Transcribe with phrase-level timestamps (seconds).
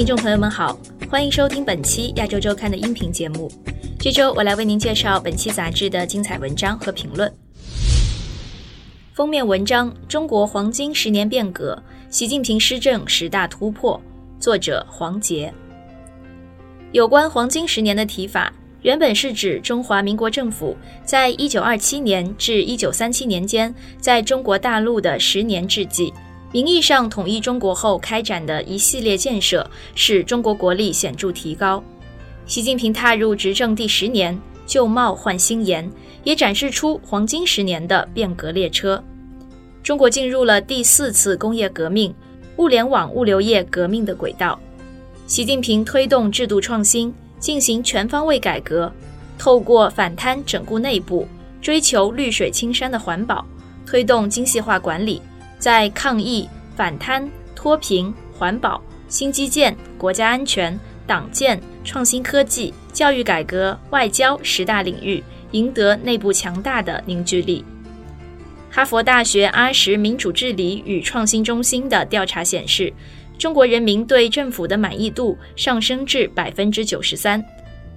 [0.00, 0.78] 听众朋友们好，
[1.10, 3.52] 欢迎收听本期亚洲周刊的音频节目。
[3.98, 7.30] 这周我来为您介绍本期杂志的精彩文章和评论。
[9.12, 11.78] 封面文章：中国黄金十年变革，
[12.08, 14.00] 习近平施政十大突破。
[14.38, 15.52] 作者：黄杰。
[16.92, 20.74] 有关黄金十年的提法，原本是指中华民国政府
[21.04, 26.10] 在一九二七年至一九三七年间，在中国大陆的十年之际。
[26.52, 31.82] 名义上统一中国后开展的一系列建设，使中国国力显著提高。
[32.44, 35.88] 习近平踏入执政第十年，旧貌换新颜，
[36.24, 39.00] 也展示出黄金十年的变革列车。
[39.80, 42.12] 中国进入了第四次工业革命、
[42.56, 44.58] 物联网物流业革命的轨道。
[45.28, 48.92] 习近平推动制度创新，进行全方位改革，
[49.38, 51.28] 透过反贪整固内部，
[51.62, 53.46] 追求绿水青山的环保，
[53.86, 55.22] 推动精细化管理。
[55.60, 60.76] 在抗疫、反贪、脱贫、环保、新基建、国家安全、
[61.06, 67.62] 党建、创新科技、教育改革、外交十大领域赢得内部强大的凝聚力。
[68.70, 72.90] 哈佛大学阿什民主治理与创新中心的调查显示，
[73.36, 77.44] 中国人民对政府的满意度上升至百分之九十三。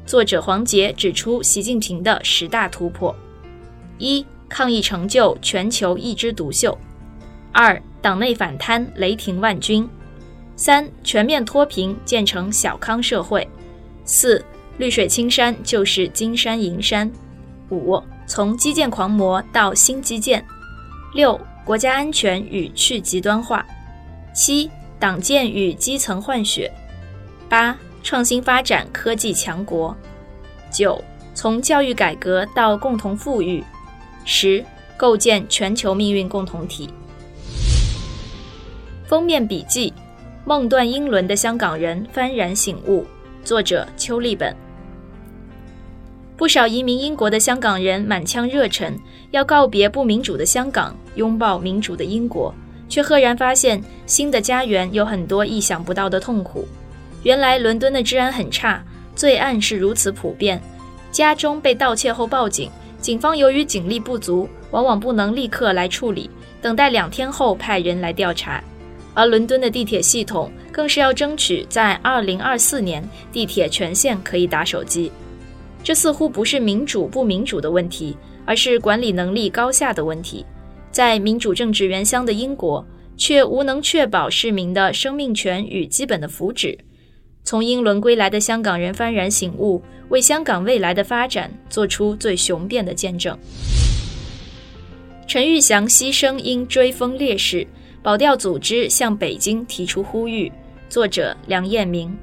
[0.05, 3.15] 作者黄杰指出，习近平的十大突破：
[3.99, 6.77] 一、抗疫成就全球一枝独秀。
[7.53, 9.87] 二、党内反贪雷霆万钧；
[10.55, 13.47] 三、全面脱贫建成小康社会；
[14.05, 14.43] 四、
[14.79, 17.07] 绿水青山就是金山银山；
[17.69, 20.41] 五、从基建狂魔到新基建；
[21.13, 23.63] 六、国家安全与去极端化；
[24.33, 24.67] 七、
[24.99, 26.67] 党建与基层换血；
[27.47, 29.95] 八、创新发展科技强国；
[30.71, 30.99] 九、
[31.35, 33.63] 从教育改革到共同富裕；
[34.25, 34.65] 十、
[34.97, 36.89] 构建全球命运共同体。
[39.13, 39.93] 封面笔记：
[40.43, 43.05] 梦断英伦的香港人幡然醒悟。
[43.43, 44.55] 作者：邱立本。
[46.35, 48.97] 不少移民英国的香港人满腔热忱，
[49.29, 52.51] 要告别不民主的香港，拥抱民主的英国，
[52.89, 56.67] 却赫然发现新的家园有很多意想不到的痛苦。
[57.21, 58.83] 原来伦敦的治安很差，
[59.15, 60.59] 罪案是如此普遍。
[61.11, 62.67] 家中被盗窃后报警，
[62.99, 66.31] 警方由于警力不足，往往不能立刻来处理，
[66.63, 68.59] 等待两天后派人来调查。
[69.13, 75.11] 而伦敦的地铁系统更是要争取在二零二四年地铁全线可以打手机。
[75.83, 78.15] 这似乎不是民主不民主的问题，
[78.45, 80.45] 而是管理能力高下的问题。
[80.91, 82.85] 在民主政治原乡的英国，
[83.17, 86.77] 却无能确保市民的生命权与基本的福祉。
[87.43, 93.37] 从英伦归来的香港人幡然醒悟，为香港未来的发展做出最雄辩的见证。
[95.27, 97.67] 陈玉祥牺牲因追封烈士。
[98.03, 100.51] 保钓组织向北京提出呼吁。
[100.89, 102.15] 作者梁彦明。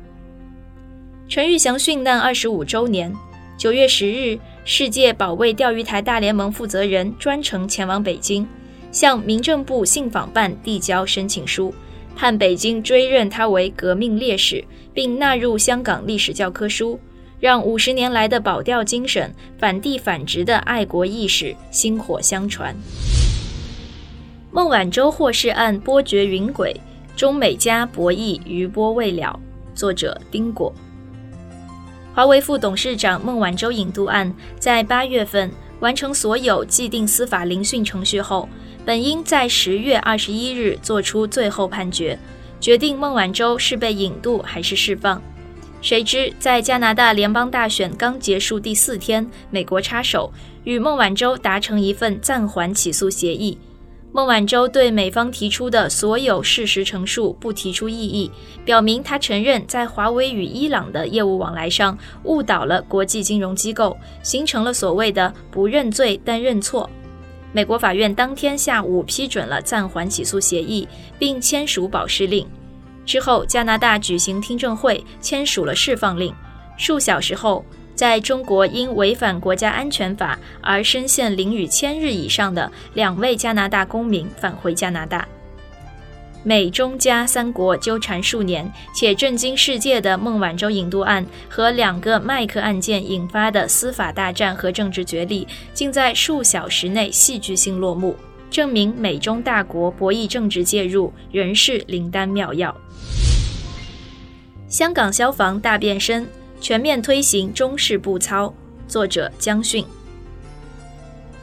[1.26, 3.10] 陈玉祥殉难二十五周年，
[3.56, 8.46] 九月十日，世界保卫钓鱼台大联盟负责人专程前往北京，
[8.92, 11.74] 向民政部信访办递交申请书，
[12.14, 14.62] 盼北京追认他为革命烈士，
[14.92, 17.00] 并纳入香港历史教科书，
[17.40, 22.76] 让五十年来的保钓精神、反帝反殖的爱国意识薪火相传。
[24.52, 26.74] 孟晚舟获释案波谲云诡，
[27.14, 29.38] 中美加博弈余波未了。
[29.76, 30.74] 作者丁果。
[32.12, 38.48] 华为副董事长孟晚舟引渡案在八月份完成所有既定司法聆讯程序后，
[38.84, 42.18] 本应在十月二十一日作出最后判决，
[42.58, 45.22] 决定孟晚舟是被引渡还是释放。
[45.80, 50.32] 谁知在加拿大联邦大选刚结束第四天，美国插手
[50.64, 53.56] 与孟晚舟达成一份暂缓起诉协议。
[54.12, 58.28] 孟晚舟对美方提出的所有事实陈述不提出异议，
[58.64, 66.90] 表明他承认在华为与伊朗的业务往来上误导了国际金融机构，形成了所谓的不认罪但认错。
[67.52, 72.44] 美国法院当天下午批准了暂缓起诉协议，并签署保释令。
[73.06, 76.34] 之后，加拿大举行听证会，签署了释放令。
[76.76, 77.64] 数小时后。
[77.94, 85.26] 在中国因违反国家安全法而深陷囹圄千日以上的两位加拿大公民返回加拿大。
[86.42, 98.16] 美中加三国纠缠数年且震惊世界的孟晚舟引渡案和两个麦克案件引发的司法大战和政治角力，竟在数小时内戏剧性落幕，
[98.50, 102.74] 证明美中大国博弈政治介入仍是灵丹妙药。
[104.66, 106.26] 香港消防大变身。
[106.60, 108.52] 全面推行中式步操。
[108.86, 109.84] 作者江迅。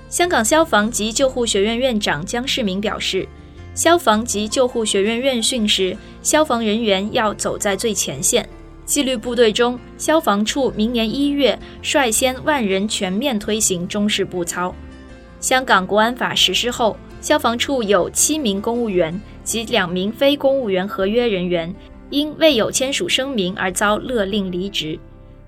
[0.10, 3.28] 香港消防及救护学院院长江世明表示，
[3.74, 8.48] 消防及救护学院院训时，消防人员要走在最前线。
[8.86, 14.74] 纪律部队中，消防处明年一月率先万人全面推行中式步操。
[15.40, 21.74] 香港国安法实施后，消防处有七名公务员及两名非公务员合约人员
[22.10, 25.00] 因未有签署声明而遭勒令离职。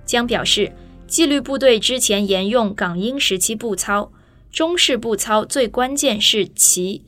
[0.09, 0.71] 江表示，
[1.05, 4.11] 纪律部队之前沿用港英时期步操，
[4.51, 6.99] 中式步操最关键是齐。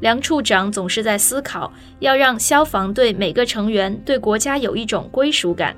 [0.00, 5.74] 梁处长总是在思考，要让消防队每个成员对国家有一种归属感。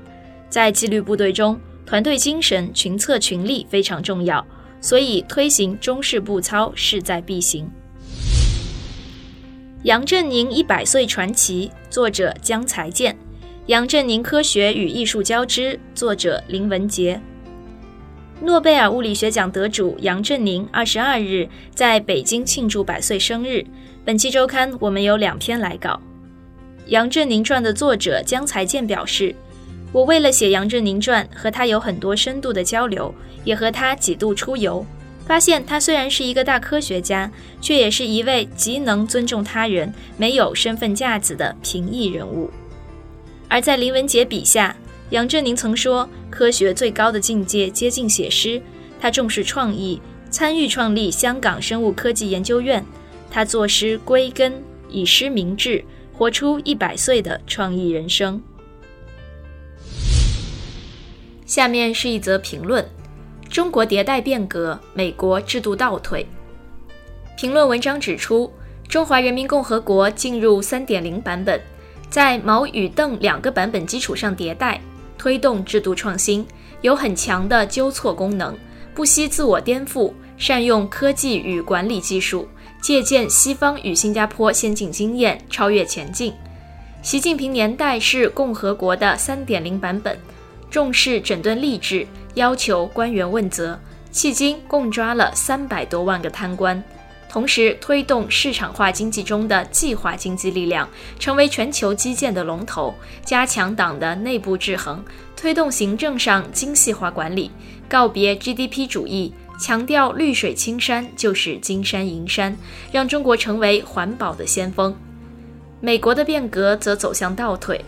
[0.48, 1.56] 在纪律部队中，
[1.86, 4.44] 团队精神、群策群力非常重要，
[4.80, 7.70] 所以推行中式步操势在必行。
[9.84, 13.16] 杨振宁一百岁传奇，作者江才健。
[13.66, 17.20] 杨振宁科学与艺术交织，作者林文杰。
[18.40, 23.64] 诺贝尔物理学奖得主杨振宁二十二日在北京庆祝百岁生日。
[24.04, 26.00] 本期周刊我们有两篇来稿。
[26.86, 29.32] 杨振宁传的作者江才健表示
[29.94, 34.84] ：“我为了写杨振宁传，和他有很多深度的交流，也和他几度出游，
[35.24, 37.30] 发现他虽然是一个大科学家，
[37.60, 42.50] 却也是一位极能尊重他人、没有身份架子的平易人物。”
[43.52, 44.74] 而在林文杰笔下，
[45.10, 48.58] 杨振宁曾说：“科学最高的境界接近写诗。”
[48.98, 50.00] 他重视创意，
[50.30, 52.82] 参与创立香港生物科技研究院。
[53.30, 55.84] 他作诗归根，以诗明志，
[56.14, 58.42] 活出一百岁的创意人生。
[61.44, 62.82] 下面是一则评论：
[63.50, 66.26] 中国迭代变革，美国制度倒退。
[67.36, 68.50] 评论文章指出，
[68.88, 71.60] 中华人民共和国进入三点零版本，
[72.12, 74.78] 在毛与邓两个版本基础上迭代，
[75.16, 76.46] 推动制度创新，
[76.82, 78.54] 有很强的纠错功能，
[78.94, 82.46] 不惜自我颠覆，善用科技与管理技术。
[82.82, 86.34] 借鉴西方与新加坡先进经验，超越前进。
[87.00, 90.14] 习近平年代是共和国的三点零版本，
[90.70, 93.80] 重视整顿吏治，要求官员问责，
[94.12, 96.82] 迄今共抓了三百多万个贪官。
[97.32, 100.86] 同时推动市场化经济中的计划经济力量，
[101.18, 102.94] 成为全球基建的龙头，
[103.24, 105.02] 加强党的内部制衡，
[105.34, 107.50] 推动行政上精细化管理，
[107.88, 109.32] 告别 GDP 主义。
[109.58, 112.54] 强调绿水青山就是金山银山，
[112.90, 114.94] 让中国成为环保的先锋。
[115.80, 117.82] 美国的变革则走向倒退。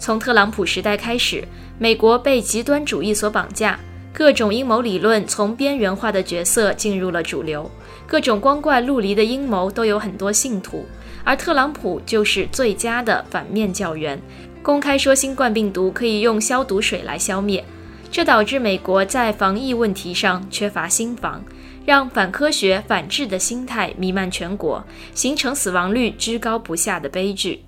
[0.00, 1.46] 从特朗普时代开始，
[1.78, 3.78] 美国被极端主义所绑架，
[4.12, 7.70] 各种阴谋理论从边缘化的角色进入了主流，
[8.06, 10.84] 各种光怪陆离的阴谋都有很多信徒，
[11.24, 14.20] 而特朗普就是最佳的反面教员，
[14.62, 17.64] 公开说新冠病毒可以用消毒水来消灭。
[18.10, 21.40] 这导致美国在防疫问题上缺乏心防，
[21.86, 24.84] 让反科学、反智的心态弥漫全国，
[25.14, 27.62] 形成死亡率居高不下的悲剧。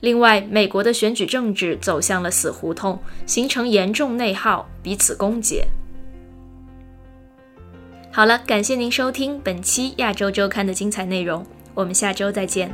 [0.00, 5.62] 另外，美国的选举政治走向了死胡同，形成严重内耗，彼此攻讦。
[8.14, 12.70] 好了，感谢您收听本期亚洲周刊的精彩内容，我们下周再见。